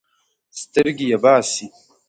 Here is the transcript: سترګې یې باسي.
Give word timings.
سترګې 0.61 1.05
یې 1.11 1.17
باسي. 1.23 1.65